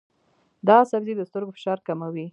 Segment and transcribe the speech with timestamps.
[0.67, 2.27] دا سبزی د سترګو فشار کموي.